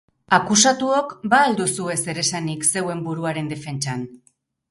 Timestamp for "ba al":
1.33-1.53